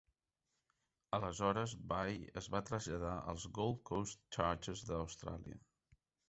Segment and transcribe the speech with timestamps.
[1.17, 5.63] Aleshores Bai es va traslladar als Gold Coast Chargers d'Austràlia.